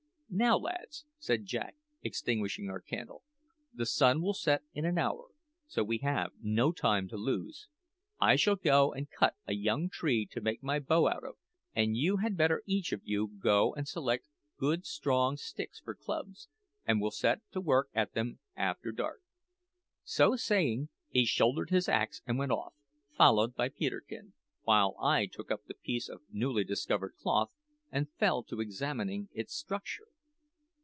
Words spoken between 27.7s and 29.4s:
and fell to examining